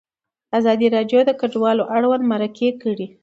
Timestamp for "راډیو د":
0.95-1.31